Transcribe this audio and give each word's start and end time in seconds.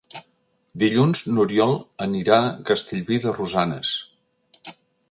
Dilluns 0.83 1.21
n'Oriol 1.35 1.75
anirà 2.07 2.41
a 2.47 2.51
Castellví 2.71 3.21
de 3.27 3.39
Rosanes. 3.39 3.97